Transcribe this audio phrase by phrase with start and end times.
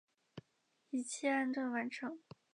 [0.89, 2.17] 一切安顿完成